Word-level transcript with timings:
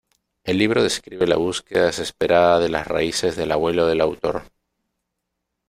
El 0.43 0.57
libro 0.57 0.81
describe 0.81 1.27
la 1.27 1.35
búsqueda 1.35 1.85
desesperada 1.85 2.57
de 2.59 2.69
las 2.69 2.87
raíces 2.87 3.35
del 3.35 3.51
abuelo 3.51 3.85
del 3.85 4.01
autor. 4.01 4.45